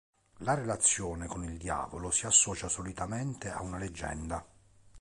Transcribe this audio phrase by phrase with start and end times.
[0.39, 4.43] La relazione con il diavolo si associa solitamente a una leggenda.